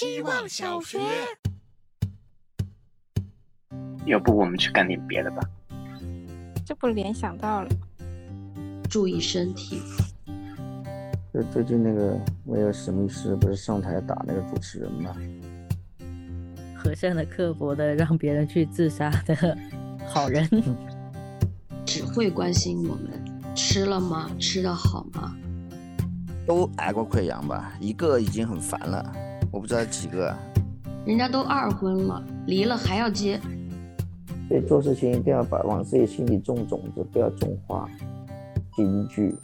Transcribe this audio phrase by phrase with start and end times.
[0.00, 0.98] 希望小学。
[4.06, 5.42] 要不我们去干点别的吧？
[6.64, 7.68] 这不联想到了，
[8.88, 9.82] 注意身体。
[11.34, 15.14] 就最近那个威尔史密斯不是上台打那个主持人吗？
[16.74, 19.58] 和善的、刻薄的，让别人去自杀的
[20.08, 20.48] 好人，
[21.84, 24.30] 只会关心我们吃了吗？
[24.38, 25.36] 吃的好吗？
[26.46, 27.74] 都挨过溃疡吧？
[27.78, 29.14] 一个已经很烦了，
[29.52, 30.36] 我不知道几个。
[31.04, 33.40] 人家都二婚了，离了还要结。
[34.48, 37.88] 所以做事情一定要把往自己心里种种子，不要种花。
[38.76, 39.34] 京剧。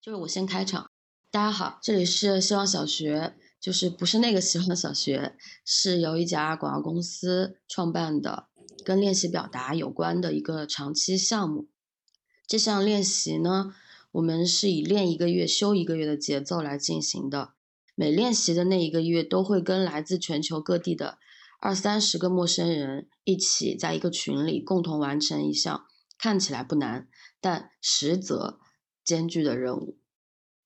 [0.00, 0.90] 就是我先开场。
[1.30, 3.34] 大家好，这里是希望小学。
[3.58, 8.46] 就是不是那个希望小学，是由一家广告公司创办的，
[8.84, 11.66] 跟练习表达有关的一个长期项目。
[12.46, 13.74] 这项练习呢，
[14.12, 17.54] 我们是以练一个月休一个月的节奏来进行的。
[17.96, 21.18] 每练习的那一个月，都会跟来自全球各地的
[21.58, 25.84] 二三十个陌生人一起，在一个群里共同完成一项
[26.16, 27.08] 看起来不难，
[27.40, 28.60] 但实则
[29.04, 29.98] 艰巨的任务，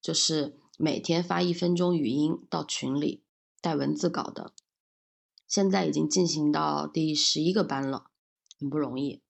[0.02, 0.58] 就是。
[0.82, 3.22] 每天发一分钟语音到群里，
[3.60, 4.54] 带文字稿的，
[5.46, 8.06] 现在已经进行到第十一个班了，
[8.58, 9.20] 很不容易。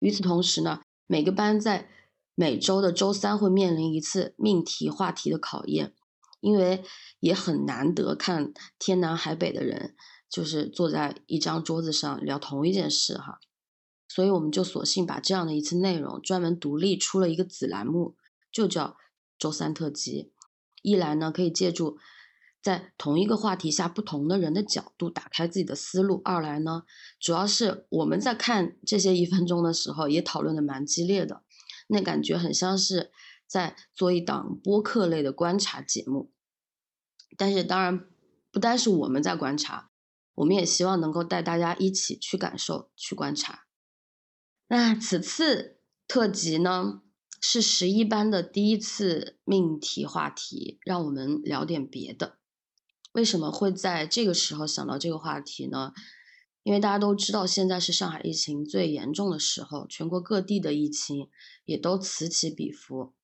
[0.00, 1.88] 与此同时呢，每个班在
[2.34, 5.94] 每周的周三会面临一次命题话题的考验，
[6.40, 6.84] 因为
[7.20, 9.94] 也很难得看天南海北的人
[10.28, 13.38] 就是坐在一张桌子上聊同一件事哈，
[14.08, 18.16] 所以我们就索性把这样的一次内容专门独立出了一个子栏目，
[18.52, 18.96] 就叫
[19.38, 20.32] 周三特辑。
[20.82, 21.98] 一来呢，可以借助
[22.62, 26.82] 在同一个话题下不同的人的角度打开自己的思路；二来呢，
[27.18, 31.42] 主要是我们在看这些一分钟的时候，也讨论的蛮激烈的，
[31.88, 33.10] 那感觉很像是
[33.46, 36.32] 在做一档播客类的观察节目。
[37.36, 38.06] 但是当然，
[38.50, 39.90] 不单是我们在观察，
[40.34, 43.66] 我们也希望能够带大家一起去感受、去观察。
[44.68, 47.02] 那此次特辑呢？
[47.38, 52.38] 是十一班的第一次命题话题，让我们聊点别的。
[53.12, 55.92] 为什么会在这个时候想到这个话题呢？
[56.62, 61.28] 因为大家都知道，现在是上海疫情最严重的时候，全国各地的疫情
[61.66, 63.14] 也都此起彼伏，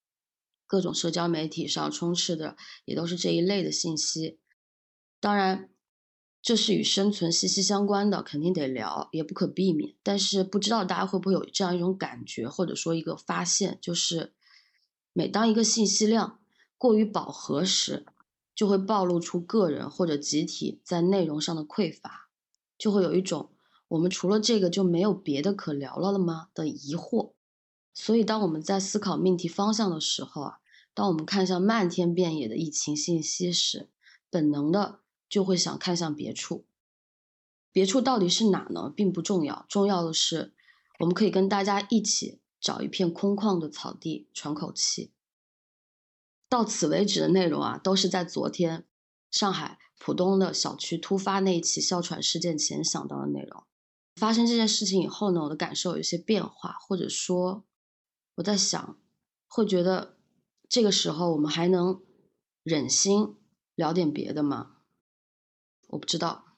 [0.73, 4.39] 各种社交媒体上充斥的也都是这一类的信息。
[5.19, 5.69] 当然。
[6.45, 9.95] 这是与生存息息相关的，肯定得聊，也不可避免。
[10.03, 14.33] 但是不知道大家会不会有这样一种感觉，或者说一个发现，就是
[15.13, 16.41] 每当一个信息量
[16.77, 18.05] 过于饱和时，
[18.53, 22.27] 就会暴露出个人或者集体在内容上的匮乏，
[22.77, 23.53] 就会有一种
[23.87, 27.31] 我们除了这个就没有别的可聊了了吗的疑惑。
[27.93, 30.57] 所以当我们在思考命题方向的时候啊，
[30.93, 33.89] 当我们看向漫天遍野的疫情信息时，
[34.29, 34.99] 本能的。
[35.29, 36.63] 就会想看向别处，
[37.71, 38.93] 别处到底是哪呢？
[38.95, 40.53] 并不重要，重要的是
[40.99, 45.11] 我们可以跟大家一起找一片空旷的草地喘口气。
[46.47, 48.85] 到此为止的内容啊，都是在昨天
[49.31, 53.63] 上海浦东的小区突发那一起哮喘事件前想到的内容。
[54.17, 57.63] 发生这件事情以后呢，我的感受有些变化，或者说
[58.35, 58.99] 我在想，
[59.47, 60.19] 会觉得
[60.73, 62.01] 这个时候我们还能
[62.63, 63.35] 忍心
[63.75, 64.77] 聊点别的吗？
[65.89, 66.57] 我不知道，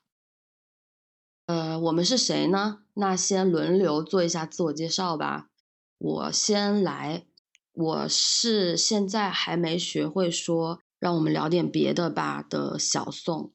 [1.48, 2.86] 呃，我们是谁呢？
[2.94, 5.50] 那先轮流做一下自我介绍吧。
[5.98, 7.26] 我先来，
[7.74, 13.52] 我是现在还没学会说“让我们聊点别的吧”的小宋。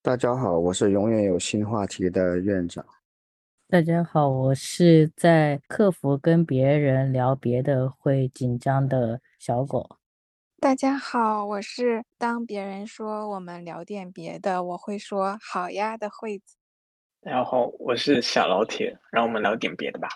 [0.00, 2.82] 大家好，我是永远有新话题的院长。
[3.68, 9.98] 大家好，我是在克服跟别人聊别的会紧张的小狗。
[10.60, 16.54] 大家好，我是当别人说我们聊点别的，我会说好呀的惠子。
[17.20, 20.06] 然后，我是小老铁，让我们聊点别的吧。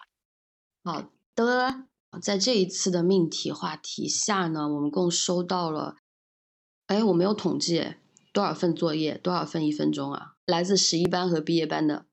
[0.84, 1.86] 好的，
[2.22, 5.96] 在这一次的命题话题下呢，我们共收到了，
[6.86, 7.96] 哎，我没有统计
[8.32, 10.36] 多少份作业，多少份一分钟啊？
[10.46, 12.06] 来自十一班和毕业班的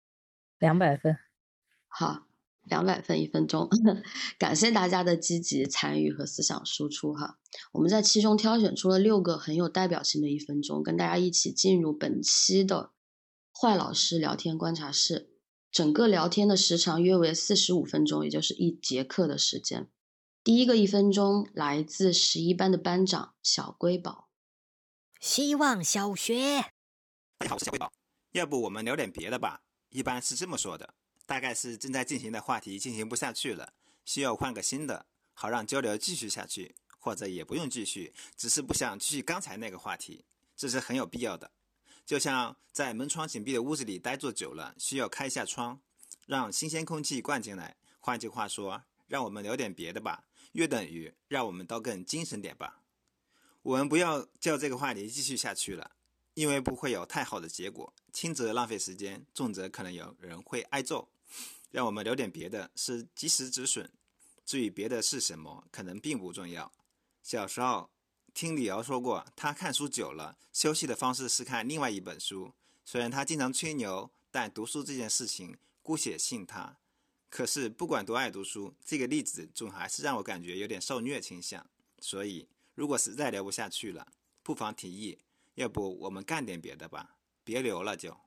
[0.57, 1.19] 两百份。
[1.87, 2.25] 好。
[2.69, 3.69] 两百分一分钟，
[4.37, 7.39] 感谢大家的积极参与和思想输出哈。
[7.71, 12.91] 我们在其中挑选出了六个很有代表性的一分钟，跟大家一起进入本期的
[13.57, 15.29] 坏老师聊天观察室。
[15.71, 19.89] 整个聊天的时长约为四十五分钟，也就是一节课的时间。
[20.43, 24.27] 第一个一分钟来自十一班的班长小瑰宝。
[25.21, 26.73] 希望小学，
[27.37, 27.89] 大家好，我是小瑰宝。
[28.33, 29.61] 要不我们聊点别的吧？
[29.87, 30.93] 一般是这么说的。
[31.27, 33.73] 大概是正在进行的话题进行不下去了，
[34.05, 40.25] 需要换个新的，好让交流继续下去，或者也不用继续，只是不想继续刚才那个话题。
[40.55, 41.51] 这是很有必要的。
[42.05, 45.81] 就像在门窗紧闭的屋子里待坐久了，需要开一下窗，
[46.25, 47.75] 让新鲜空气灌进来。
[47.99, 52.81] 换句话说，让我们聊点别的吧，约等于让我们都更精神点吧。
[53.63, 55.91] 我们不要叫这个话题继续下去了，
[56.35, 61.09] 因为不会有太好的结果，轻则浪费时间，重则可能有人会挨揍。
[61.77, 63.87] 让我们聊点别的，是及时止损。
[64.43, 66.71] 至于别的是什么，可能并不重要。
[67.21, 67.87] 小时候
[68.33, 72.51] 听李敖说过，他看书久了，休息的方式是看另外一本书。
[72.83, 76.79] 虽然他经常吹牛，但读书这件事情，姑且信他。
[77.29, 81.63] 可是不管多爱读书，这个例子总还是让我感觉有点受虐倾向。
[81.99, 84.07] 所以，如果实在聊不下去了，
[84.41, 85.19] 不妨提议，
[85.53, 88.17] 要不我们干点别的吧，别留了就。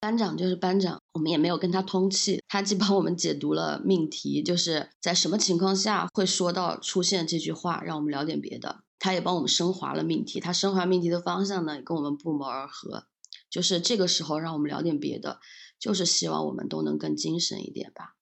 [0.00, 2.42] 班长就是班长，我们也没有跟他通气。
[2.48, 8.84] 他既帮我们解读了命题，就是在什么情况下会说到出现这句话，让我们聊点别的。
[8.98, 13.06] 他也帮我们升华了命题，他升华命题的方向呢，也跟我们不谋而合。
[13.50, 15.40] 就是这个时候让我们聊点别的，
[15.78, 18.14] 就是希望我们都能更精神一点吧。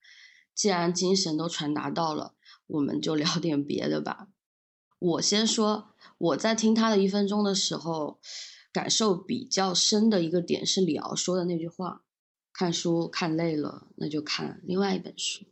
[0.54, 2.34] 既然精神都传达到了，
[2.66, 4.28] 我们就聊点别的吧。
[4.98, 8.20] 我先说，我在听他的一分钟的时候。
[8.72, 12.02] 感受比较深的一个点是李敖说的那句话
[12.60, 15.46] ：“看书看累了，那就看另外一本书。”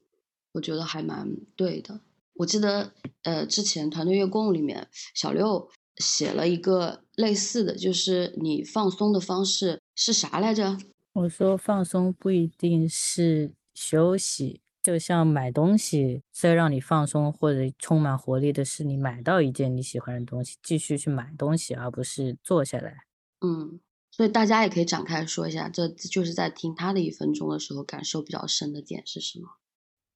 [0.52, 1.26] 我觉得还蛮
[1.56, 2.00] 对的。
[2.34, 10.76] 我记得，呃，之前团队月供里面，小六写了一个类似的，就是你放松的方式是啥来着？
[11.14, 23.06] 我说放松不一定是休息，就像买东西，再让你放松或者充满活力的是你买到一件你喜欢的东西，继续去买东西，而不是坐下来。
[23.40, 29.48] 嗯，所以大家也可以展开说一下，这就是在听他的一分钟的时候，感受比较深的点是什么？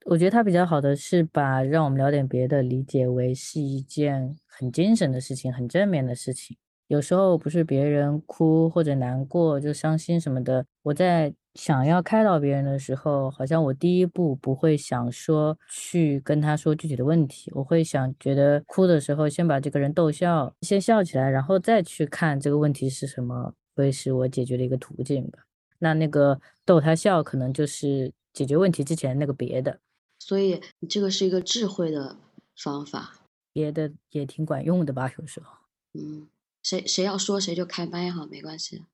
[0.06, 6.56] 我觉得他比较好的是把让我们聊点别的理解为是一件很精神的事情，很正面的事情。
[6.89, 25.41] 有时候不是别人哭或者难过就伤心什么的，我在想要开导别人的时候，好像我第一步不会想说去跟他说具体的问题，我会想觉得哭的时候先把这个人逗笑，先笑起来，然后再去看这个问题是什么，会是我解决的一个途径吧。
[25.79, 29.81] 那那个逗他笑，可能就是解决问题之前那个别的。
[30.19, 32.17] 所以这个是一个智慧的
[32.57, 33.15] 方法，
[33.53, 35.11] 别的也挺管用的吧？
[35.19, 35.53] 有时候，
[35.95, 36.29] 嗯。
[36.63, 38.85] 谁谁要说谁就开麦哈，没关系。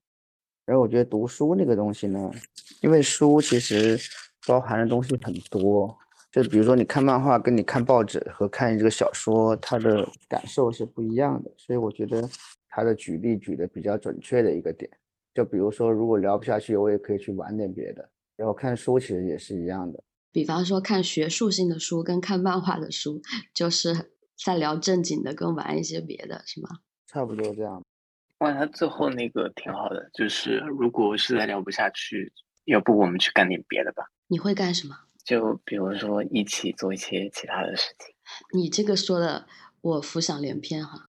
[0.65, 2.31] 然后我觉得读书那个东西呢，
[2.81, 4.01] 因为书其实
[4.47, 5.95] 包含的东西很多，
[6.33, 11.51] 就比如说你看漫画跟你看报纸和看这个小说，它的感受是不一样的。
[11.59, 12.27] 所以我觉得
[12.79, 14.89] 他的举例举的比较准确的一个点，
[15.35, 18.09] 就比如说如果聊不下去，我也可以去玩点别的。
[18.37, 23.21] 然后看书其实也是一样的，比方说看学术性的书跟看漫画的书，
[23.53, 24.13] 就是
[24.45, 26.69] 在聊正经的跟玩一些别的，是吗？
[27.09, 27.83] 差不多这样。
[28.39, 32.33] 哇，他最后那个挺好的，就是如果实在聊不下去，
[32.67, 34.05] 要不我们去干点别的吧？
[34.29, 34.95] 你会干什么？
[35.25, 38.15] 就比如说一起做一些其他的事情。
[38.57, 39.49] 你这个说的，
[39.81, 41.08] 我浮想联翩哈。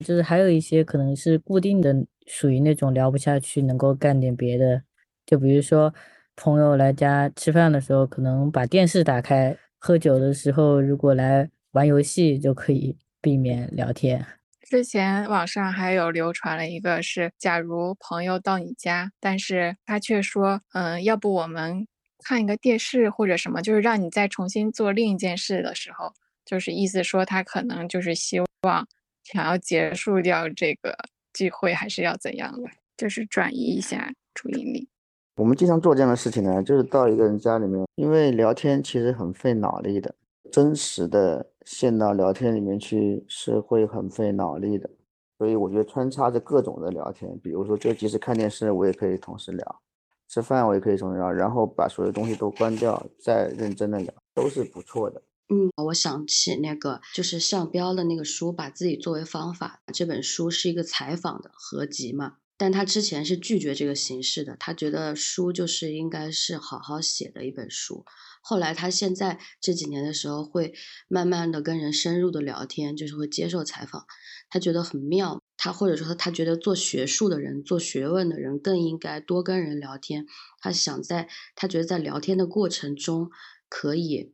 [0.00, 1.94] 就是还有一些可能是固定的，
[2.26, 4.82] 属于那种聊不下去能够干点别的，
[5.26, 5.94] 就比如说
[6.36, 14.24] 朋友来家吃饭的时候，可能把电视打开；喝酒的时候，如果来玩游戏，就可以避免聊天。
[14.62, 21.86] 之前网上还有流传了一个，是假如朋友到你家，但是他却说，嗯，要不我们
[22.24, 26.12] 看一个电视或者什么，就是让你再重新做另一件事的时候，
[26.44, 28.88] 就是意思说他可能就是希望
[29.24, 30.96] 想要结束掉这个
[31.32, 34.88] 聚会，还是要怎样的，就是转移一下注意力。
[35.36, 40.14] 我们经常做这样的事情呢，就是到一个人家里面，因为聊天其实很费脑力的。
[40.52, 44.88] 真实的陷到聊天里面去是会很费脑力的，
[45.36, 49.80] 所以我觉得穿插着各种的聊天，比如说就即使看电视我也可以同时聊，
[50.28, 55.20] 吃饭我也可以同时聊，然后把所有东西都关掉再认真的聊，都是不错的。
[55.48, 59.82] 嗯，我想起那个就是向标的那个书，把自己作为方法。
[59.92, 68.04] 这本书是一个采访的合集嘛，但他之前是拒绝这个形式的，他觉得书就是应该是好好写的一本书。
[68.40, 70.74] 后来他现在这几年的时候，会
[71.08, 74.06] 慢慢的跟人深入的聊天，就是会接受采访，
[74.48, 75.40] 他觉得很妙。
[75.56, 80.26] 他或者说他觉得做学术的人、做学问的人更应该多跟人聊天。
[80.60, 83.30] 他想在他觉得在聊天的过程中，
[83.68, 84.32] 可以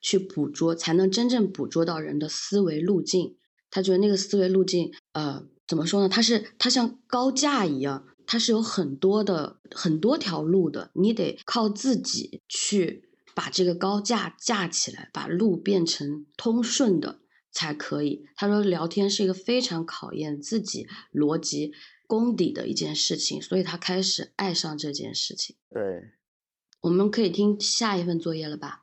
[0.00, 3.36] 去捕捉，才能真正捕捉到人的思维路径。
[3.70, 6.08] 他觉得那个思维路径，呃，怎么说呢？
[6.08, 13.06] 它是它像高架一样，它是有很多的很多条路的，你得靠自己去。
[13.32, 17.20] 把这个高架架起来，把路变成通顺的，
[17.52, 18.26] 才可以。
[18.34, 21.72] 他说聊天是一个非常考验自己逻辑
[22.08, 25.56] 功底的一件事情，所以他开始爱上这件事情。
[25.70, 26.10] 对，
[26.80, 28.79] 我们可以听下一份作业了吧？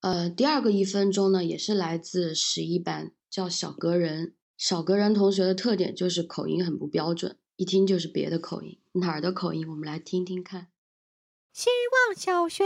[0.00, 4.34] 呃，第二个一分钟呢，也是来自十一班，叫小格人。
[4.56, 8.80] 小格人同学的特点就是口音很不标准，一听就是别的口音。
[8.92, 9.68] 哪儿的口音？
[9.68, 10.68] 我们来听听看。
[11.52, 11.68] 希
[12.08, 12.64] 望小学，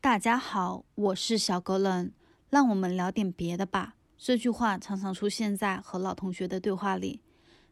[0.00, 2.12] 大家好，我是小格人，
[2.50, 3.96] 让我们聊点别的吧。
[4.16, 7.20] 这句话常常出现在和老同学的对话里。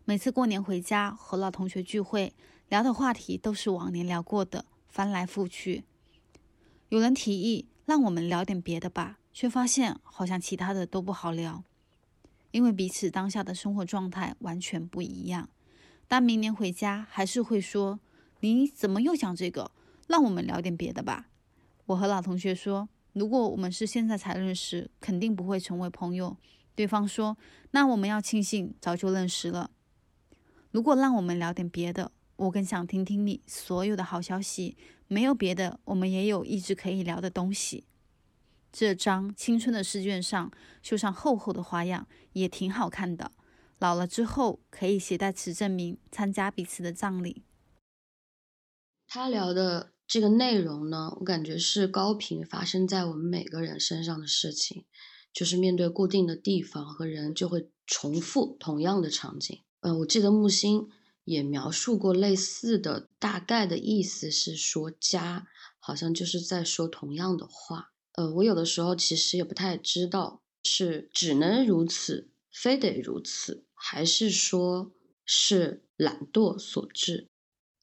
[0.05, 2.35] 每次过年回家和老同学聚会，
[2.69, 5.85] 聊的话题都是往年聊过的，翻来覆去。
[6.89, 11.65] 有人提议让我们聊点别的吧，却发现好像其他的都不好聊。
[12.51, 15.49] 因为彼此当下的生活状态完全不一样，
[16.07, 17.99] 但明年回家还是会说
[18.41, 19.73] ：“你怎么又讲这个？
[20.07, 21.29] 让我们聊点别的吧。”
[21.87, 26.37] 我和老同学说：“如果我们是现在才认识，肯定不会成为朋友。”
[26.77, 27.37] 对方说
[27.73, 29.71] ：“那我们要庆幸早就认识了。”
[30.71, 34.77] 如果让我们聊点别的，我更想听听你所有的好消息。
[35.09, 37.85] 没有别的，我们也有一直可以聊的东西。
[38.73, 40.51] 这张青春的试卷上
[40.83, 43.31] 绣上厚厚的花样，也挺好看的。
[43.79, 47.43] 老了之后可以携带此证明参加彼此的葬礼。
[49.07, 54.85] 他聊的这个内容呢，我感觉是高频发生在我们每个人身上的事情，
[55.33, 59.63] 就是面对固定的地方和人，就会重复同样的场景。
[59.81, 60.89] 嗯，我记得木星
[61.25, 65.47] 也描述过类似的，大概的意思是说，家
[65.79, 67.91] 好像就是在说同样的话。
[68.13, 74.93] 呃，我有的时候其实也不太知道是只能如此，非得如此，还是说
[75.27, 77.29] 是懒惰所致。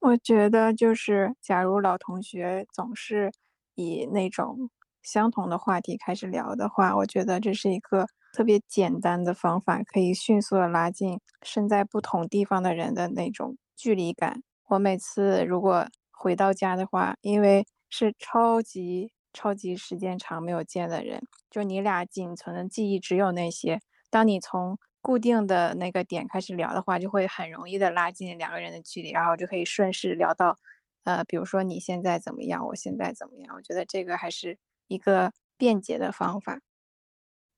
[0.02, 3.32] 我觉得就是，假如老同学总是
[3.76, 4.72] 以那种
[5.04, 14.42] 相同的话题开始聊的话，我觉得这是一个特别简单的方法，可以迅速的拉近身在不同地方的人的那种距离感。
[14.68, 19.12] 我每次如果回到家的话，因为是超级。
[19.34, 23.80] 超级时间长没有见的人，就你俩仅存的记忆只有那些。
[24.10, 30.58] 当你从固定的那个点开始聊的话，就会很容易的拉近两个人的距离，然后就可以顺势聊到，
[31.06, 33.56] 呃，比如说你现在怎么样，我现在怎么样。
[33.56, 34.58] 我觉得这个还是
[34.90, 36.60] 一个便捷的方法。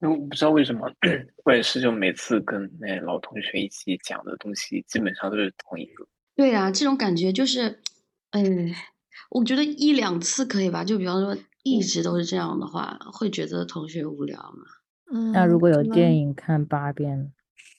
[0.03, 0.91] 那我不知道为什么，
[1.45, 6.05] 我也是，就每次跟那老同学一起讲的东西，基本上都是同一个。
[6.35, 7.79] 对啊，这种感觉就是，
[8.31, 8.69] 嗯，
[9.31, 11.35] 我觉得一两次可以吧，就比方说。
[11.65, 14.65] 一直都是这样的话，会觉得同学无聊吗？
[15.13, 17.31] 嗯，那如果有电影看八遍，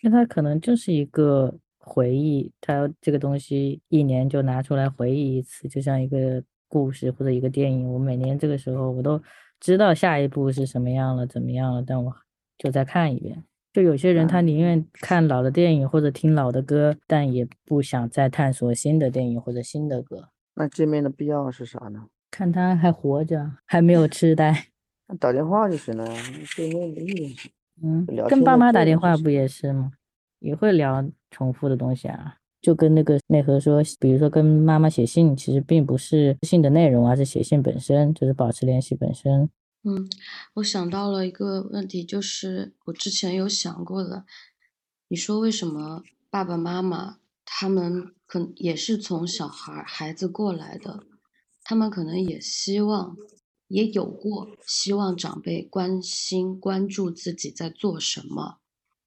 [0.02, 7.86] 那他可能就是一个回忆，他这个东西一年就拿出来回忆一次，就像一个故事或者一个电影。
[7.92, 9.22] 我每年这个时候我都
[9.64, 12.14] 知道下一步是什么样了，怎么样了，但我
[12.58, 13.42] 就再看一遍。
[13.72, 20.28] 就有些人他宁愿看老的电影或者听老的歌，但也不想再探索新的电影或者新的歌。
[20.54, 22.08] 那见面的必要是啥呢？
[22.30, 24.66] 看他还活着，还没有痴呆，
[25.08, 26.22] 那打电话就行了呀。
[26.54, 27.48] 见面没意思，
[27.82, 29.92] 嗯，跟爸妈打电话不也是吗？
[30.40, 32.36] 也会聊重复的东西啊。
[32.64, 39.50] 就跟那个内核说，比如说跟妈妈写信，其实并不是信的内容，而是写信本身，就是保持联系本身。
[39.82, 40.08] 嗯，
[40.54, 44.24] 我想到了一个问题，就是我之前有想过的。
[45.08, 51.04] 你说为什么爸爸妈妈他们可也是从小孩孩子过来的？
[51.62, 53.14] 他们可能也希望，
[53.68, 58.60] 也有过希望长辈关心、关注自己在做什么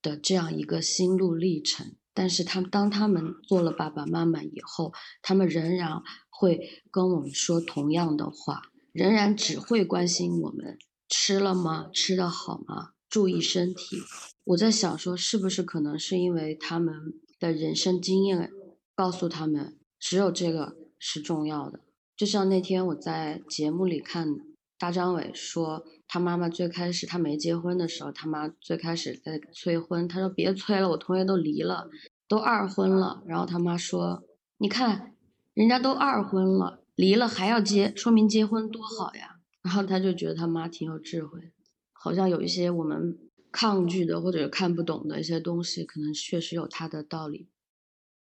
[0.04, 1.96] 的这样一个心路历程。
[2.20, 11.92] 但是，他们当他们做了爸爸妈妈以后，他们仍然会跟我们说同样的话，仍然只会关心我们吃了吗？
[11.94, 12.94] 吃的好吗？
[13.08, 13.98] 注意身体。
[14.46, 16.96] 我在想说，是不是可能是因为他们
[17.40, 18.52] 的人生经验
[18.96, 21.82] 告诉他们，只有这个是重要的。
[22.16, 24.40] 就像那天我在节目里看
[24.78, 31.90] 大张伟说，他妈妈最开始他没结婚的时候，他妈最开始在催婚，他说别催了，我同学都离了，
[32.28, 33.24] 都二婚了。
[33.26, 34.24] 然后他妈说，
[34.58, 35.16] 你看
[35.54, 39.40] 人家都二婚了，离了还要结，说明结婚多好呀。
[39.64, 41.52] 然后他就觉得他妈挺有智慧，
[41.92, 43.18] 好像有一些我们
[43.52, 47.50] 抗拒的或者看不懂的一些东西，可能确实有他的道理。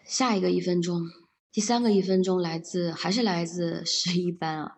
[0.05, 1.01] 下一个一分钟。
[1.51, 4.76] 第三个一分钟来自还是来自 十一班啊，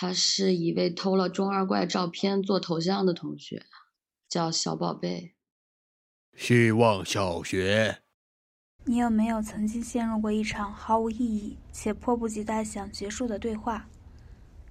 [0.00, 3.66] 他是一位偷了中二怪照片做头像的同学，
[4.28, 5.34] 叫小宝贝。
[6.36, 7.98] 希望小学，
[8.84, 13.88] 你有没有曾经陷入过一场毫无意义且迫不及待想结束的对话？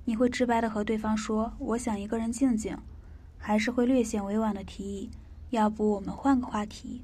[0.05, 2.77] 你会直白的和对方说：“我想一个人静静。”
[3.37, 5.09] 还是会略显委婉的提议，
[5.49, 7.01] 要不我们换个话题，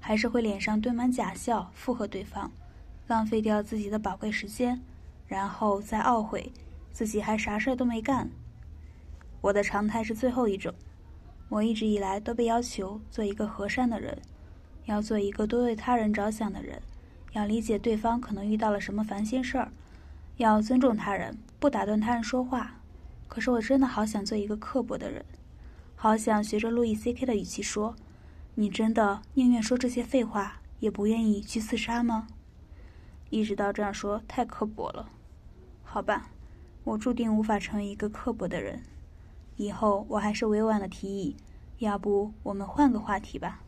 [0.00, 2.50] 还是会脸上堆满假笑附和对方，
[3.06, 4.82] 浪费掉自己的宝贵时间，
[5.28, 6.50] 然后再懊悔
[6.92, 8.30] 自己还啥事儿都没干。
[9.40, 10.74] 我的常态是最后一种，
[11.48, 14.20] 我一直以来都被要求做一个和善的人，
[14.84, 16.82] 要做一个多为他人着想的人，
[17.32, 19.72] 要理解对方可能遇到了什么烦心事儿，
[20.36, 22.76] 要尊重他人，不打断他人说话。
[23.28, 25.24] 可是我真的好想做一个刻薄的人，
[25.94, 27.94] 好想学着路易 C K 的语气说
[28.56, 32.26] ：“你真的宁愿说这些废话，也不愿意去自杀吗？”
[33.30, 35.08] 一直到这样说太刻薄了，
[35.84, 36.30] 好吧，
[36.90, 38.82] 我注定无法成为一个刻薄的人。
[39.56, 41.36] 以后我还是委婉的提议，
[41.78, 43.62] 要不我们换个话题吧。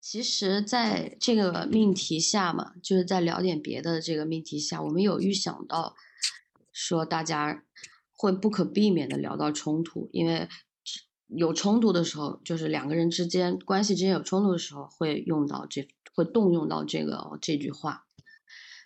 [0.00, 5.96] 其实，在这个命题下嘛，就是在聊点别的这个命题下，我们有预想到，
[6.72, 7.64] 说大家
[8.12, 10.48] 会不可避免的聊到冲突，因为
[11.26, 18.06] 有冲突的时候，就是两个人之间关系之间有冲突的时候，会用到这，会动用到这个这句话。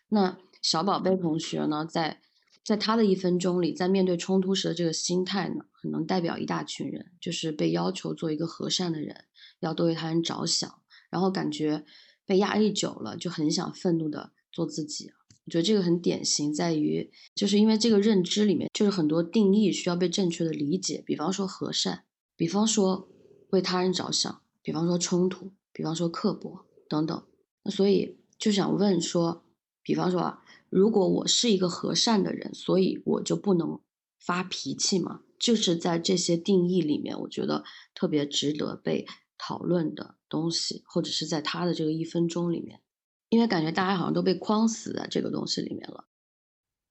[0.09, 2.23] 那小宝贝同学呢，在。
[2.69, 9.25] 在他的一分钟里，在面对冲突时的这个心态呢，很能代表一大群人，就是被要求做一个和善的人，
[9.61, 10.71] 要多为他人着想，
[11.09, 11.87] 然后感觉
[12.27, 15.11] 被压抑久了，就很想愤怒的做自己。
[15.47, 21.03] 我觉得这个很典型，在于就是因为这个认知里面，就是很多定义需要被正确的理解。
[21.07, 22.05] 比方说和善，
[22.37, 23.09] 比方说
[23.49, 27.27] 为他人着想，比方说冲突，比方说刻薄等等。
[27.63, 29.43] 那所以就想问说，
[29.83, 30.45] 比方说啊。
[30.71, 33.81] 如果我是一个和善的人，所以我就不能
[34.19, 35.23] 发脾气吗？
[35.39, 39.07] 就是在这些定义里面，我觉得特别值得被
[39.39, 42.81] 讨论的东西，或者是在他的这个一分钟里面，
[43.29, 46.05] 因为感觉大家好像都被框死在这个东西里面了。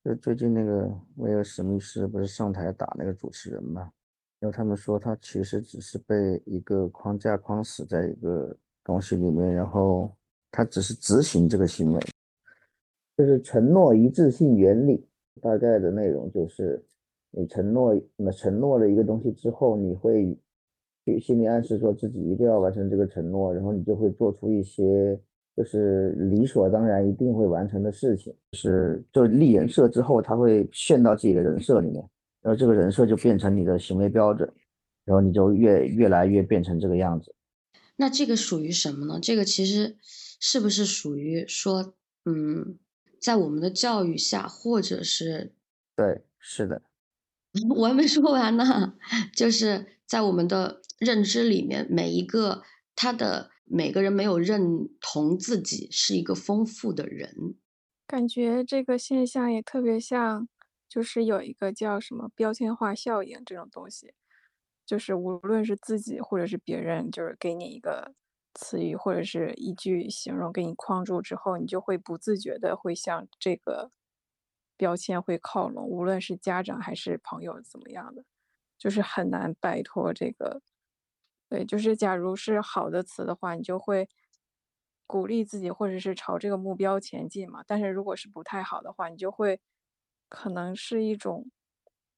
[0.04, 3.92] 就最近那个威尔史密斯不是上台打那个主持人嘛？
[4.40, 10.16] 然后他们说他其实只是被一个框架框死在一个东西里面，然后
[10.52, 12.02] 他只是执行这个行为。
[13.18, 15.04] 就是承诺一致性原理，
[15.42, 16.86] 大概的内容就是，
[17.32, 20.38] 你承诺，那承诺了一个东西之后，你会
[21.04, 25.20] 给心理暗示说自己一定要完成这个承诺，然后你就会做出一些
[25.56, 32.08] 就是理所当然一定会完成的事情，是就立人设之后，他会陷到自己的人设里面，
[32.44, 34.48] 然后这个人设就变成你的行为标准，
[35.06, 37.34] 然后你就越越来越变成这个样子。
[37.96, 39.20] 那这个属于什么呢？
[39.20, 39.96] 这个其实
[40.40, 42.78] 是不是属于说，嗯？
[43.20, 45.54] 在我们的教育下，或者是，
[45.96, 46.82] 对，是的，
[47.76, 48.94] 我还没说完呢。
[49.34, 52.64] 就是在我们的认知里面，每一个
[52.96, 57.56] 他的每个人没有认同自己是一个丰富的人，
[58.08, 60.48] 感觉这个现象也特别像，
[60.88, 64.14] 就是有一个叫什么标签化效应这种东西，
[64.86, 68.14] 就是无论是自己或者是别人，就是给你一个。
[68.58, 73.92] 词语或者是一句形容给你框住之后，你就会不自觉的会向这个
[74.76, 78.26] 标签会靠拢，无论是家长还是朋友怎么样的，
[78.78, 80.62] 就是很难摆脱这个。
[81.48, 84.10] 对，就是假如是好的词的话，你就会
[85.06, 87.64] 鼓励自己或者是朝这个目标前进嘛。
[87.68, 89.62] 但是如果是不太好的话，你就会
[90.28, 91.46] 可能是一种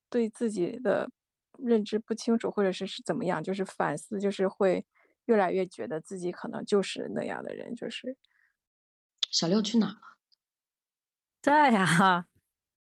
[0.10, 1.12] 对自己的
[1.58, 4.86] 认知不清楚，或者是是怎么样，就是反思，就是会。
[5.29, 8.17] 越来越觉得自己可能就是那样的人，就是
[9.29, 10.01] 小六去哪了？
[11.39, 12.27] 在呀，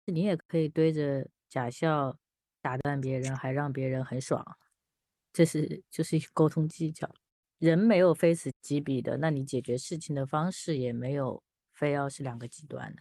[0.04, 2.18] 你也可以对着假笑
[2.61, 4.59] 打断别人，还让别人很爽，
[5.33, 7.11] 这是就是沟通技巧。
[7.59, 13.00] 人没有非此即彼的，那你解决事情的方式也没有非要是两个极端的。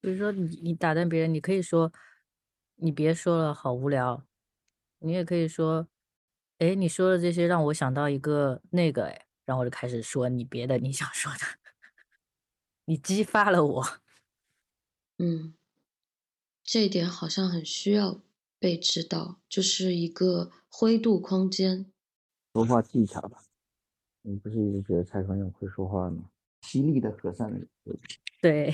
[0.00, 1.92] 比如说你你打断别人，你可以说
[2.76, 4.24] 你别说了，好无聊。
[5.00, 5.86] 你也可以说。
[6.60, 11.38] 哎，你说的这些让我想到一个那个，哎，然后我就开始说你别的你想说的，
[12.84, 13.86] 你激发了我。
[15.18, 15.54] 嗯，
[16.62, 18.20] 这一点好像很需要
[18.58, 21.90] 被知道，就是一个灰度空间。
[22.54, 23.38] 说话技巧吧，
[24.22, 26.30] 你不是一直觉得蔡康永会说话吗？
[26.62, 27.66] 犀利的和善的，
[28.42, 28.70] 对，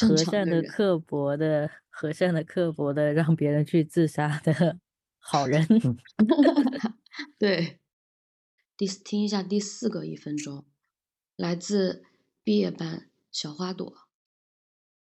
[0.00, 4.78] 和善的 刻薄的，和善的刻薄的，让别人去自杀的
[5.18, 5.66] 好人。
[7.38, 7.80] 对，
[8.78, 10.64] 第听一下第四个一分钟，
[11.36, 12.02] 来自
[12.42, 14.08] 毕业班小花朵。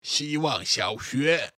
[0.01, 1.53] 希望小学，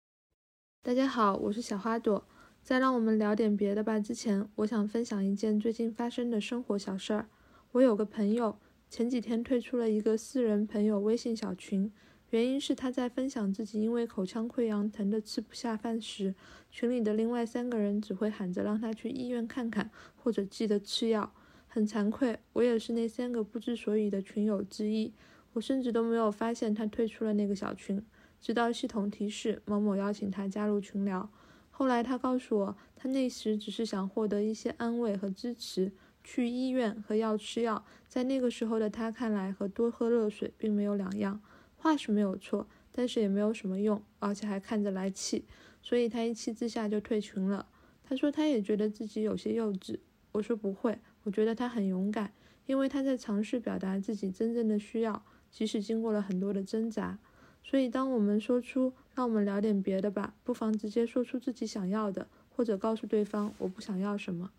[0.82, 2.26] 大家好，我是小花朵。
[2.64, 7.28] 在让我们聊点别的吧之前，我想分享一件最近发生的生活小事儿。
[7.70, 8.58] 我有个朋友
[8.90, 11.92] 前几天退出了一个私人朋友微信小群，
[12.30, 16.34] 原因是他在分享自己因为口腔溃疡疼得吃不下饭时，
[16.70, 21.32] 群里的另外三个人只会喊着让他去医院看看，或者记得吃药。
[21.68, 25.12] 很惭愧，我也是那三个不知所以的群友之一。
[25.52, 28.02] 我甚至都没有发现他退出了那个小群，
[28.40, 31.30] 直到系统提示某某邀请他加入群聊。
[31.70, 35.92] 后来他告诉我，他那时只是想获得一些安慰和支持，
[36.24, 41.40] 去医院和药吃药，在那个时候的他看来和多喝热水并没有两样。
[41.76, 45.44] 话是没有错，但是也没有什么用，而且还看着来气，
[45.80, 47.66] 所以他一气之下就退群了。
[48.04, 49.98] 他说他也觉得自己有些幼稚。
[50.32, 52.32] 我说不会，我觉得他很勇敢，
[52.66, 57.18] 因为他在尝试表达自己真正的需要，即使经过了很多的挣扎。
[57.62, 64.50] 所以当我们说出“让我们聊点别的吧”，不妨直接说出自己想要的，或者告诉对方我不想要什么。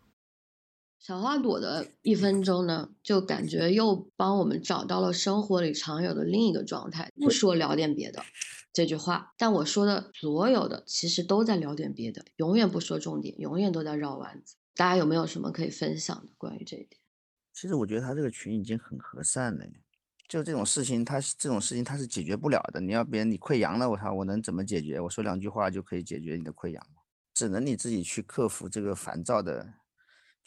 [1.00, 7.12] 小花朵的一分钟呢，就感觉又帮我们找到了生活里常有的另一个状态。
[7.16, 8.22] 不说聊点别的
[8.74, 14.56] 这句话，但我说的所有的其实都在聊点别的，永远不说重点，永远都在绕弯子。
[14.76, 17.00] 大家有没有什么可以分享的关于这一点？
[17.54, 19.66] 其实我觉得他这个群已经很和善了，
[20.28, 22.82] 就这种事情，他这种事情他是解决不了的。
[22.82, 25.00] 你要别人你溃疡了，我操，我能怎么解决？
[25.00, 27.02] 我说两句话就可以解决你的溃疡吗？
[27.34, 29.74] 只能你自己去克服这个烦躁的。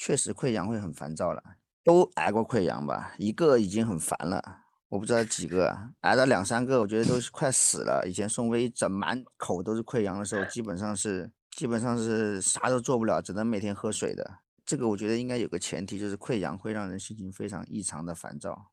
[0.03, 1.43] 确实溃疡会很烦躁了，
[1.85, 3.13] 都挨过溃疡吧？
[3.19, 4.43] 一个已经很烦了，
[4.89, 8.09] 我不知道几个，挨了两三个，我觉得都是快死了。
[8.09, 14.39] 以前宋威整满口都是溃疡的时候，基本上是基本上是啥都做不了，只能每天喝水的。
[14.65, 18.71] 这个我觉得应该有个前提，就是溃疡会让人心情非常异常的烦躁。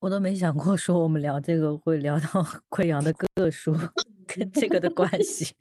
[0.00, 3.72] 我都没想过说我们聊这个会聊到 溃疡的个数
[4.26, 5.54] 跟这个的关系。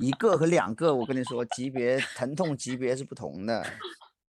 [0.00, 3.64] 一个和两个，我跟你说，级别疼痛级别是不同的。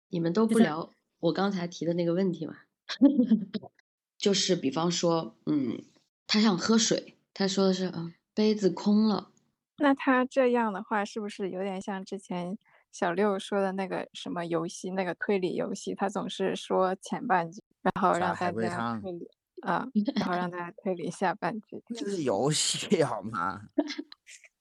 [0.09, 2.55] 你们都不聊我刚才提的那个问题吗？
[4.17, 5.83] 就是比方说，嗯，
[6.27, 9.31] 他想喝水，他说的是，嗯，杯子空了。
[9.77, 12.59] 那他这样的话，是不是有点像之前
[12.91, 15.95] 小六说的那个什么游戏，那个推理游戏？
[15.95, 19.29] 他总是说前半句，然后让大家推理，
[19.63, 21.81] 啊， 然后让大家推理下半句。
[21.95, 23.61] 这是游戏好吗？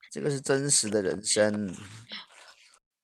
[0.09, 1.73] 这个是真实的人生，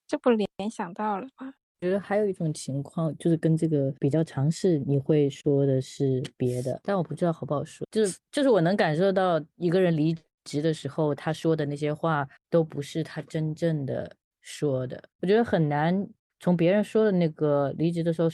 [0.08, 1.54] 这不联想到了吗？
[1.82, 7.86] 觉得还有一种情况，就是跟这个比较尝试，你会说的是别的，但我不知道好不好说。
[7.92, 15.04] 就是就是我能感受到一个人离职的时候，他说的那些话都不是他真正的说的。
[15.22, 16.08] 我觉得很难
[16.40, 18.30] 从别人说的那个离职的时候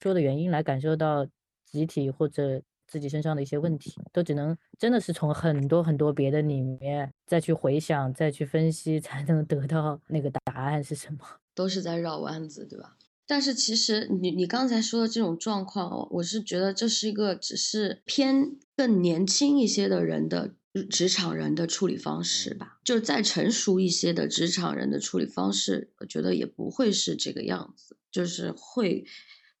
[0.00, 1.26] 说的原因来感受到
[1.64, 2.62] 集体或者。
[2.86, 11.18] 自己身上的一些问题，都只能真的是从很多很多别的里面再去回想、再去分析，才能得到那个答案是什么？
[11.54, 12.96] 都是在绕弯子，对吧？
[13.26, 20.54] 但是其实你你刚才说的这种状况，我是觉得这是一个只是偏更年轻一些的人的
[20.88, 22.78] 职场人的处理方式吧。
[22.84, 29.04] 就是再成熟一些的职场人的处理方式，我觉得也不会是这个样子，就是会。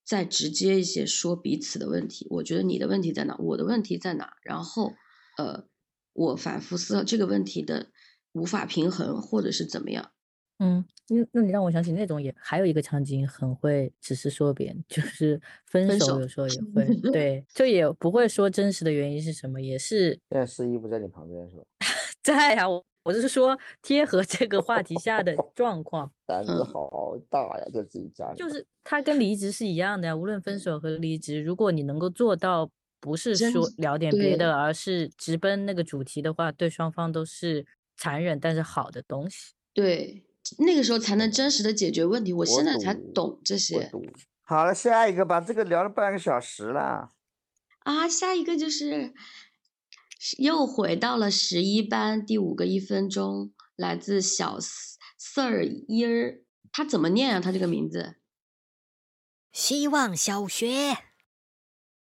[0.06, 4.92] 再直接一些说彼此的问题，我觉得你的问题在哪，我的问题在哪，然后，
[5.36, 5.64] 呃，
[6.12, 7.88] 我反复思考这个问题的
[8.32, 10.12] 无法平衡或者是怎么样。
[10.58, 20.12] 嗯，那那你让我想起那种也还有一个场景很会只是说别人，就是分手有时候也会，对，就也不会说真实的原因是什么，也是。
[20.30, 21.64] 现在司仪不在你旁边是吧？
[22.22, 22.84] 在呀，我。
[23.06, 28.36] 我就是说，贴合这个话题下的 状况，胆子好大呀，在自己家里。
[28.36, 32.68] 就是他跟离职是一样的呀，无论分手和离职，如果你能够做到
[33.00, 37.64] 不是说聊点别的，而是直奔那个主题的话，对双方都是
[37.96, 39.52] 残忍但是好的东西。
[39.72, 40.24] 对，
[40.58, 42.32] 那个时候才能真实的解决问题。
[42.32, 43.88] 我现在才懂这些。
[44.42, 47.12] 好了，下一个吧，这个聊了半个小时了。
[47.84, 49.14] 啊，下一个就是。
[50.38, 57.40] 又回到了十一班第五个一分钟，来自小四儿一儿，他怎么念啊？
[57.40, 58.16] 他这个名字？
[59.52, 60.96] 希望小学。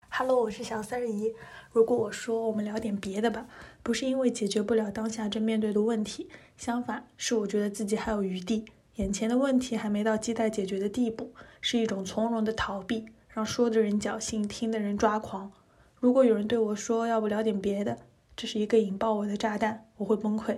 [0.09, 1.33] Hello，我是小三儿姨。
[1.71, 3.47] 如果我说我们聊点别的吧，
[3.83, 15.51] 不是因为解决不了当下正面对的问题，相反是我觉得自己还有余地，眼前的问题还没到亟待解决的地步，是一种从容的逃避，让说的人侥幸，听的人抓狂。
[15.99, 17.97] 如果有人对我说要不聊点别的，
[18.35, 20.57] 这是一个引爆我的炸弹，我会崩溃。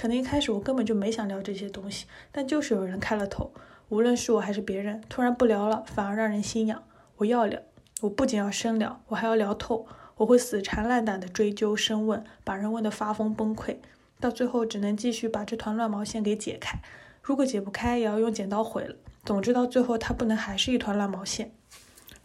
[0.00, 3.52] 可能一开始我根本就没想聊这些东西，但就是有人开了头，
[3.90, 6.82] 无论是我还是别人，突然不聊了，反而让人心痒。
[7.18, 7.60] 我要聊，
[8.00, 9.86] 我不仅要深聊，我还要聊透。
[10.16, 13.76] 我会死缠烂打的追究深问，把人问得发疯崩溃，
[14.18, 16.80] 到最后只能继续把这团乱毛线给解开。
[17.22, 18.96] 如果解不开，也要用剪刀毁了。
[19.24, 21.52] 总之到最后，它不能还是一团乱毛线。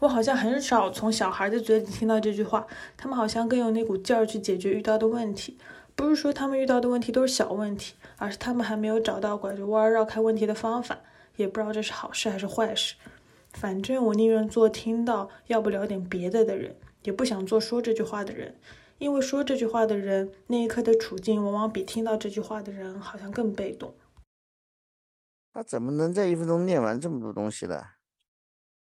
[0.03, 5.57] 我好像很少从小孩的嘴里听到这句话，他们好像更有那股劲儿去解决遇到的问题。
[5.95, 10.99] 不是说他们遇到的问题都是小问题，而是他们还没有找到拐着弯绕开问题的方法，
[11.37, 12.95] 也不知道这是好事还是坏事。
[13.53, 18.55] 反正我宁愿做听到要不聊点别的的人，也不想做说这句话的人，
[18.97, 23.95] 因为说这句话的人那一刻的处境往往比听到这句话的人好像更被动。
[25.53, 27.81] 他怎么能在一分钟念完这么多东西呢？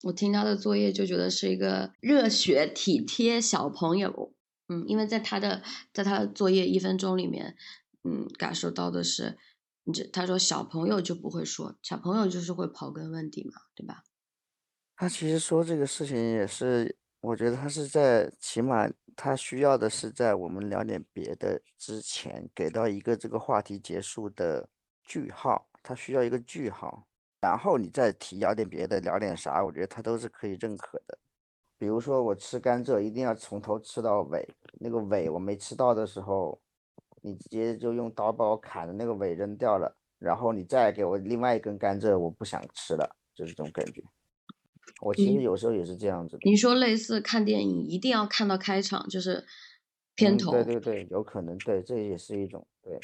[0.03, 4.33] 我听他的作业就觉得是一个热血体贴小朋友。
[4.71, 7.55] 嗯，因为在他的在他的作业一分钟里面，
[8.03, 9.37] 嗯，感受到的是，
[9.83, 14.03] 你这他说小朋友就不会说，小朋友就是会刨根问底嘛，对吧？
[14.95, 24.69] 他其实说这个事情也是，我觉得他是在起码他需要的是在我们聊点别的之前，给到一个这个话题结束的
[25.03, 27.07] 句号，他需要一个句号，
[27.41, 31.17] 然后你再提聊点别的，聊点啥，我觉得他都是可以认可的。
[31.77, 34.47] 比如说我吃甘蔗一定要从头吃到尾，
[34.79, 36.59] 那个尾我没吃到的时候，
[37.21, 44.03] 你直接就用刀把我砍的那个尾扔掉了，然后你再给我另外一根甘蔗，我不想吃了，就是这种感觉。
[45.01, 46.41] 我其实有时候也是这样子的。
[46.49, 49.45] 你说类似看电影一定要看到开场，就是
[50.15, 50.51] 片头。
[50.51, 52.99] 对对对，有可能，对，这也是一种对。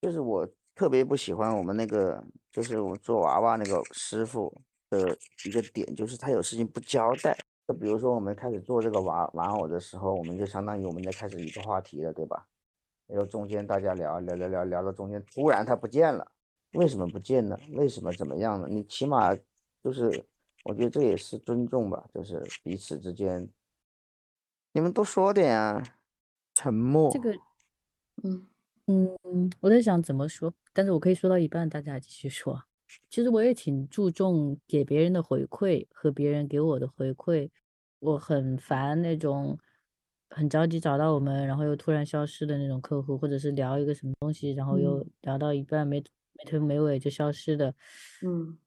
[0.00, 4.52] 就是我特别不喜欢我们那个，就是我做娃娃那个师傅
[4.90, 7.36] 的一个点，就是他有事情不交代。
[7.66, 12.46] 就比如说，我们开始做这个娃玩偶的时候，我们就相当于我们在开始一个话题了，对吧？
[13.06, 16.30] 然后中间大家聊聊聊聊聊到中间，突然他不见了，
[16.72, 17.58] 为什么不见呢？
[17.72, 18.66] 为什么怎么样呢？
[18.68, 19.34] 你起码
[19.82, 20.24] 就是，
[20.64, 23.48] 我觉得这也是尊重吧，就是彼此之间，
[24.72, 25.82] 你们多说点啊，
[26.54, 27.10] 沉默。
[27.12, 27.32] 这个，
[28.24, 28.46] 嗯
[28.88, 29.08] 嗯，
[29.60, 32.62] 我在想怎么说，但是我可以说到一半，大家继续说。
[33.08, 37.48] 其实我也挺注重给别人的回馈和别人给我的回馈，
[38.00, 39.58] 我很烦那种
[40.28, 46.02] 很着急找到我们，然后又突然消失的那种客户，或者是聊一个什么东西，然后又聊到一半没
[46.34, 47.74] 没头没尾就消失的。
[48.20, 48.58] 嗯，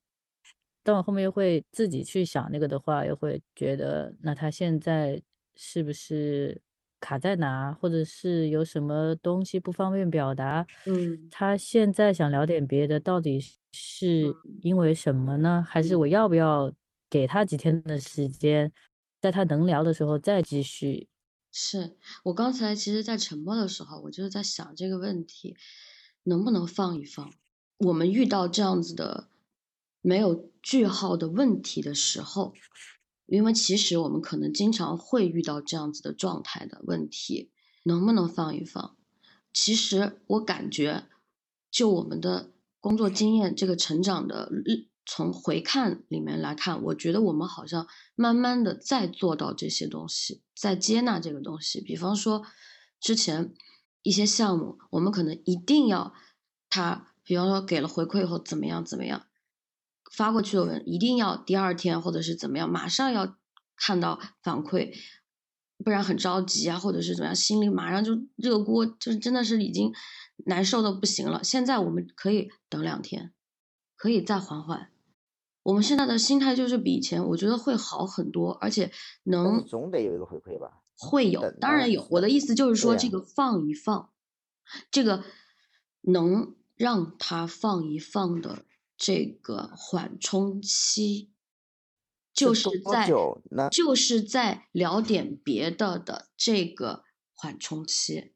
[0.84, 5.21] 但我后面又会自己去想那个的话，又会觉得那他现在
[5.56, 6.60] 是不是
[6.99, 10.65] 卡在哪，或者是有什么东西不方便表达？
[10.86, 13.39] 嗯，他现在想聊点别的，到底？
[13.79, 14.33] 是
[14.63, 15.63] 因为什么呢？
[15.69, 16.73] 还是我要不要
[17.12, 18.71] 给他几天的时间，
[19.21, 21.07] 在他能聊的时候再继续？
[21.51, 25.55] 是我刚才其实，在沉默的时候，我就是在想这个问题，
[26.23, 27.31] 能不能放一放？
[27.77, 29.27] 我们遇到这样子的
[30.01, 32.55] 没有句号的问题的时候，
[33.28, 37.52] 因为其实我们可能经常会遇到这样子的状态的问题，
[37.84, 38.96] 能不能放一放？
[39.54, 41.06] 其实我感觉，
[41.70, 42.52] 就我们的。
[42.80, 47.86] 工作经验这个成长的日，从回看里面来看，我觉得我们好像
[48.16, 51.82] 慢慢的在做到这些东西，在接纳这个东西。
[51.82, 52.44] 比方说，
[53.02, 53.52] 之前
[54.04, 56.13] 一些项目，我们可能一定要
[56.70, 59.26] 他，比方说给了回馈以后怎么样怎么样，
[60.12, 63.38] 发过去的文一定要第二天或者是怎么样，马上要
[63.76, 64.93] 看到反馈，
[65.84, 69.93] 不然很着急啊，或者是怎么样，心里马上就热锅，就是真的是已经。
[70.46, 73.34] 难受的不行了，现在我们可以等两天，
[73.96, 74.91] 可以再缓缓。
[75.63, 78.91] 我们现在的心态就是比以前，我觉得会好很多，而且
[79.24, 80.84] 能总得有一个回馈吧？
[80.96, 82.08] 会有，当然有。
[82.12, 84.12] 我的意思就是说，这个放一放，
[84.91, 85.24] 这个
[86.02, 88.60] 能让他放一放的
[88.97, 91.29] 这个缓冲期，
[92.33, 93.07] 就是在
[93.69, 98.33] 就是在聊点别的的这个缓冲期。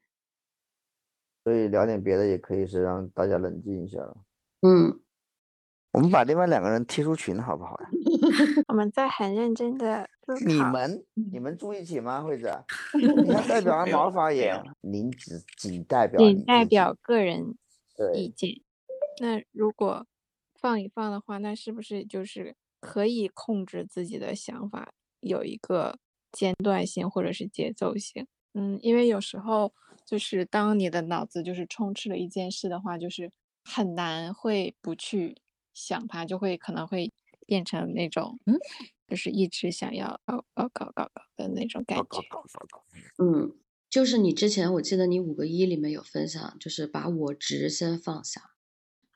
[1.43, 4.15] 所以聊点别的也可以是让大家冷静一下了。
[4.61, 5.01] 嗯，
[5.91, 7.89] 我们把另外两个人踢出群好不好呀？
[8.69, 10.07] 我们在很认真的
[10.45, 12.21] 你们你们住一起吗？
[12.21, 12.47] 惠子，
[12.93, 17.57] 你要代表完毛发言，您只仅代表仅代表个人
[18.13, 18.61] 意见。
[19.19, 20.05] 那如果
[20.61, 25.97] 放一放的话，那是不是就是可以控制自己的想法，有一个
[26.31, 28.27] 间断性或者是节奏性？
[28.53, 29.73] 嗯，因为有时候。
[30.03, 33.31] 就是当你的脑子就是充斥了一件事的话，就是
[33.63, 35.37] 很难会不去
[35.73, 37.13] 想它，就会可能会
[37.45, 38.57] 变成那种嗯，
[39.07, 42.19] 就是一直想要搞搞搞搞搞的那种感觉。
[43.23, 43.53] 嗯，
[43.89, 48.50] 就是你之前我记得你五个一里面有分享，就是把我执先放下，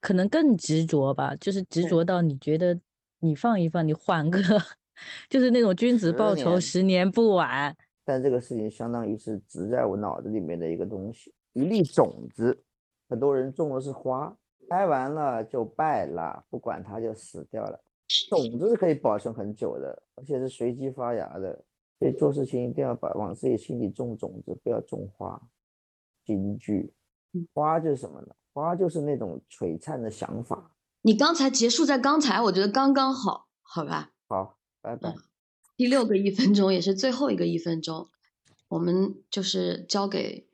[0.06, 2.80] 可能更执着吧，就是执着到你觉得
[3.22, 4.40] 你放一放，你缓个，
[5.28, 7.76] 就是那种君子报仇十年不晚。
[8.04, 12.62] 但这个事情相当于是植在我脑子里面的一个东西，一粒种子。
[13.10, 14.32] 很多人种的是花，
[14.70, 17.84] 开完了就败了，不管它就死掉了。
[18.30, 21.60] 种子是可以保存很久的，而且是随机发芽的。
[21.98, 25.42] 所以做事情一定要把往自己心里种种子，不要种花。
[26.24, 26.94] 金句，
[27.56, 28.28] 花就是什么呢？
[28.56, 30.72] 花就是那种璀璨的想法。
[31.02, 34.14] 你刚才结束在刚才，我觉得刚刚好，好吧？
[34.30, 35.14] 好，拜拜。
[35.76, 38.08] 第六个一分钟也是最后一个一分钟，
[38.70, 40.48] 我们就是交给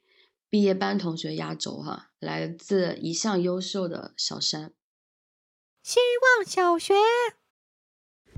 [0.50, 4.74] 毕业班同学压轴哈，来自一向优秀的小山。
[5.84, 6.00] 希
[6.38, 6.96] 望小学。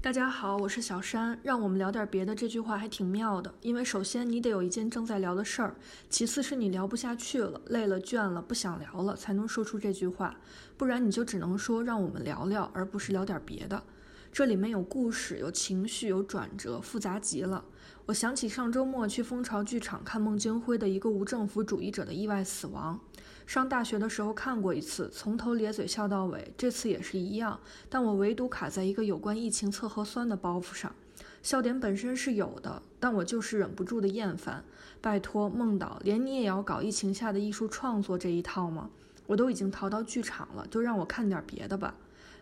[0.03, 1.39] 大家好，我是小山。
[1.43, 3.53] 让我们聊点别的，这句话还挺妙的。
[3.61, 5.73] 因为首先你得有一件正在聊的事儿，
[6.09, 10.35] 其次是你聊不下去了、累了、倦了、不想聊了，才能说出这句话。
[10.75, 13.81] 不然你就只能说让我们聊聊，而不是聊点别的。
[14.29, 17.63] 这里面有故事、有情绪、有转折，复杂极了。
[18.07, 22.99] 我想起上周末去蜂巢剧场看孟京辉的一个无政府主义者的意外死亡。
[23.45, 26.53] 上大学的时候看过一次，从头咧嘴笑到尾。
[26.57, 30.93] 这次也是一样，但我唯独卡在一个有关疫情测核酸的包袱上。
[31.41, 34.63] 笑点本身是有的，但我就是忍不住的厌烦。
[35.01, 38.89] 拜托，孟导，连你也要搞疫情下的艺术创作这一套吗？
[39.27, 41.95] 我都已经逃到剧场了，就让我看点别的吧。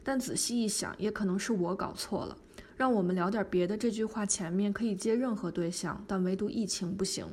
[0.04, 2.38] 但仔细一想，也可能是我搞错了。
[2.78, 7.26] 让我们聊点别的这句话前面可以接任何对象，但唯独疫情不行。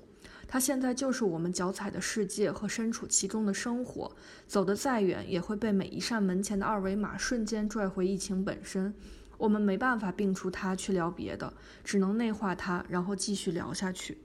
[0.51, 4.11] 它现在就是我们脚踩的世界和身处其中的生活，
[4.47, 8.95] 走得再远也会被每一扇门前的二维码瞬间拽回疫情本身。
[9.37, 11.53] 我们没办法摒除它去聊别的，
[11.85, 14.17] 只能内化它，然后继续聊下去。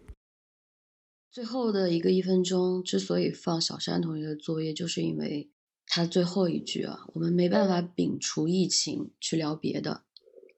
[1.29, 5.51] 最后的一个一分钟之所以放小山同学的作业，就是因为
[5.85, 10.03] 他最后一句啊，我们没办法摒除疫情去聊别的，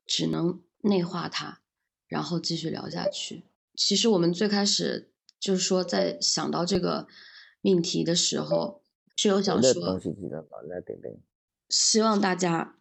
[0.06, 1.62] 只能内化它，
[2.08, 3.46] 然后继续聊下去。
[3.74, 5.10] 其实我们最开始。
[5.46, 7.06] 就是说，在想到这个
[7.62, 8.82] 命题的时候，
[9.16, 10.02] 是有想说，
[11.70, 12.80] 希望大家，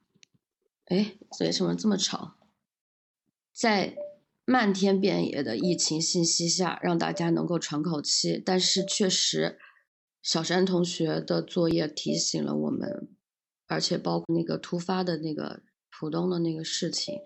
[0.87, 2.39] 哎，为什么这么吵？
[3.53, 3.99] 在
[4.47, 8.43] 漫天遍野的疫情信息下，让大家能够喘口气。
[8.43, 9.59] 但是确实，
[10.23, 13.11] 小山同学的作业提醒了我们，
[13.67, 17.21] 而且包括那个突发的那个浦东的那个事情，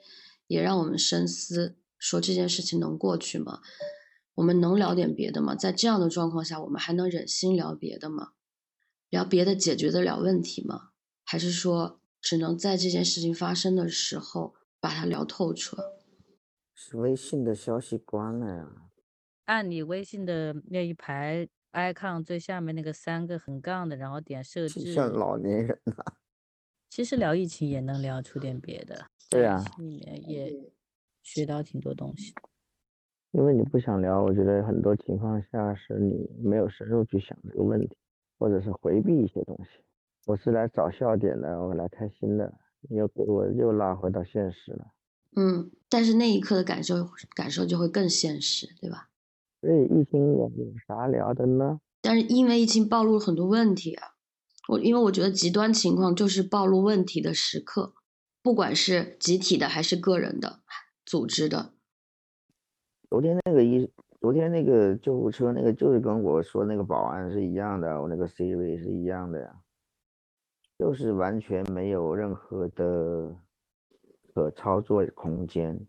[0.49, 3.61] 也让我们深思：说这件事情能过去吗？
[4.39, 5.57] 我们能聊点别的吗？
[5.57, 8.35] 在这样的状况下，我们还能忍心聊别的吗？
[9.11, 10.91] 聊别的解决得了问题吗？
[11.25, 15.97] 还是说只能在这件事情发生的时候把它聊透彻？
[16.73, 18.69] 是微信的消息关了呀？
[19.47, 24.95] 按你微信的那一排 icon 最下面那个三个横杠的，然后点设置。
[24.95, 26.15] 像老年人啊。
[26.89, 29.07] 其实聊疫情也能聊出点别的。
[29.29, 29.65] 对啊。
[29.79, 30.73] 里面也
[31.25, 32.33] 学到挺多东西。
[33.33, 37.97] 因为你不想聊，我觉得很多情况下是你没有深入去想这个问题，
[38.39, 39.85] 或者是回避一些东西。
[40.27, 42.53] 我是来找笑点的，我来开心的，
[42.89, 44.87] 你又给我又拉回到现实了。
[45.37, 49.11] 嗯，但是那一刻的感受感受就会更现实，对吧？
[49.61, 50.51] 所以疫情有
[50.87, 51.81] 啥聊的呢？
[52.01, 54.15] 但是因为疫情暴露了很多问题啊，
[54.69, 57.93] 我因为我觉得极端情况就是暴露问题的时刻，
[58.43, 60.61] 不管是集体的还是个人的、
[61.05, 61.75] 组织的。
[63.11, 63.91] 昨天那个医，
[64.21, 69.63] 昨天那个救护车那个就是跟我说那个保安是一样的，我那个 Siri 是一样的呀，
[70.79, 73.35] 就是完全没有任何的
[74.35, 75.87] 可操作空间，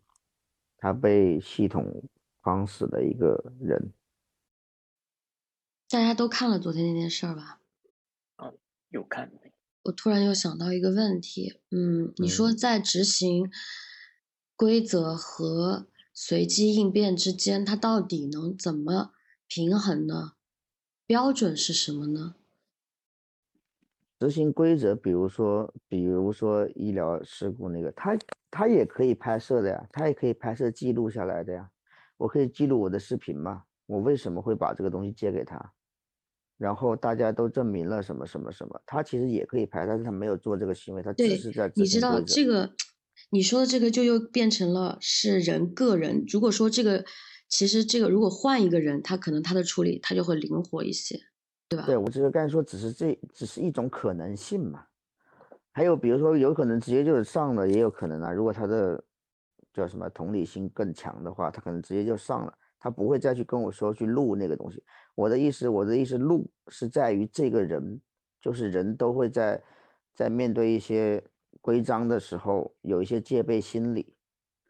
[0.78, 2.04] 他被系统
[2.42, 3.92] 框死的一个人。
[5.90, 7.60] 大家都看了昨天那件事儿吧？
[8.38, 8.58] 嗯，
[8.92, 9.30] 有看。
[9.84, 13.52] 我突然又想到一个问题，嗯，你说在执行
[14.56, 15.89] 规则和。
[16.22, 19.14] 随机应变之间，它到底能怎么
[19.48, 20.34] 平衡呢？
[21.08, 22.36] 标准是什么呢？
[24.20, 28.18] 执行规则，比如说，比如说医疗事故那个，它
[28.52, 31.72] 它也可以拍摄的呀，它也可以拍摄记录下来的呀。
[32.18, 33.64] 我可以记录我的视频嘛？
[33.86, 35.72] 我为什么会把这个东西借给他？
[36.58, 38.82] 然后大家都证明了什么什么什么？
[38.86, 42.70] 他其实也可以拍，但是他没有做这个行为，他只是在你知道这个。
[43.32, 46.24] 你说的这个就又变成了是人个人。
[46.28, 47.06] 如果说这个，
[47.48, 51.20] 其实这个如果换一个人，他可能他的处理他就会灵活一些，
[51.68, 51.86] 对吧？
[51.86, 54.86] 对，我只是刚才说，只是这只是一种可能性嘛。
[55.72, 58.32] 还有比如说，有可能直接就是上了，也有可能啊。
[58.32, 59.04] 如果他的
[59.72, 64.84] 叫什么同理心更强的话，他可能直接就上了，他不会再去跟我说去录那个东西。
[65.14, 68.02] 我的意思，我的意思，录是在于这个人，
[68.42, 69.62] 就是人都会在
[70.16, 71.24] 在面对一些。
[71.62, 74.16] 规章的时候有一些戒备心理，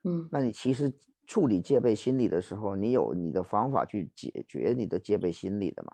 [0.04, 0.92] 嗯，那你其实
[1.28, 5.92] 处理戒备心理的时候，你有你的方法去解决你的戒备心理的嘛？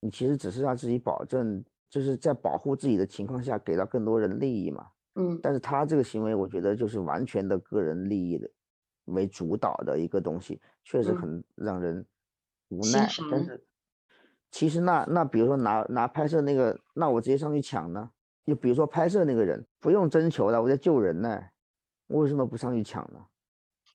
[0.00, 4.88] 你其实只是让自己保证，就是在保护自己的情况下给到更多人利益嘛？
[5.14, 8.50] 嗯，但是他这个行为，我觉得就是完全的个人利益的
[9.04, 12.04] 为主导的一个东西，确实嗯很让人
[12.68, 13.08] 无心奈。
[13.30, 13.64] 但是
[14.50, 18.10] 其实那那比如说拿拿拍摄那个，那我直接上去抢呢？
[18.44, 21.42] 就比如说拍摄那个人不用征求了，我在救人呢，
[22.08, 23.24] 我为什么不上去抢呢？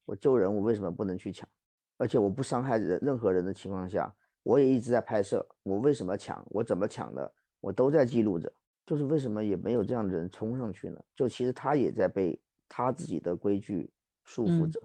[0.06, 1.48] 我救人，我为什么不能去抢？
[1.98, 6.46] 而且我不伤害人任何人的情况下，我也一直在拍摄，我为什么抢？
[6.50, 7.34] 我怎么抢的？
[7.60, 8.52] 我都在记录着。
[8.86, 10.98] 就是为什么也没有这样的人冲上去呢？
[11.14, 12.40] 就其实他也在被
[12.70, 13.92] 他自己的规矩
[14.24, 14.82] 束缚嗯着，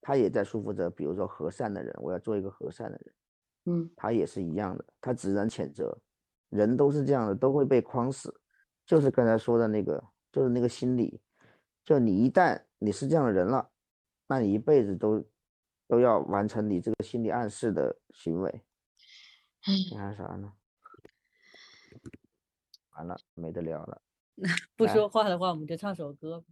[0.00, 3.14] 他也在束缚着，比如说和善的人，我要做一个和善的人，
[3.64, 5.98] 嗯，他也是一样的，他只能谴责，
[6.50, 8.32] 人都是这样的，都会被框死，
[8.90, 11.20] 就是刚才说的那个，就是那个心理，
[11.84, 13.70] 就你一旦你是这样的人了，
[14.26, 15.24] 那你一辈子都
[15.86, 18.64] 都要完成你这个心理暗示的行为，
[19.92, 20.54] 你还有啥呢？
[22.96, 24.02] 完了，没得聊了。
[24.74, 26.46] 不说话的话，我们就唱首歌吧。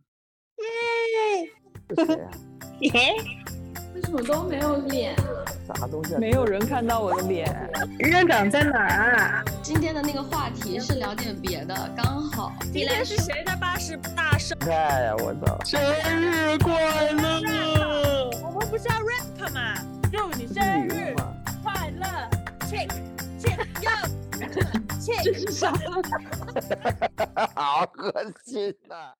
[1.89, 2.30] 这谁啊？
[2.82, 3.57] 耶！
[3.99, 5.16] 为什么都没有脸？
[5.66, 6.18] 啥东西啊？
[6.20, 7.53] 没有人看到我的脸。
[7.99, 9.44] 院长在哪儿啊？
[9.61, 12.53] 今天的那个话题是聊点别的，刚好。
[12.72, 14.55] 今天是谁的八十大寿？
[14.70, 15.59] 哎呀，我操！
[15.64, 15.80] 生
[16.20, 18.30] 日快乐！
[18.44, 19.74] 我们不是要 rap 吗？
[20.12, 21.16] 祝你生日
[21.64, 22.07] 快乐
[22.70, 22.88] ！Check
[23.40, 23.90] check yo
[25.01, 25.26] check。
[27.53, 29.12] 好恶心呐、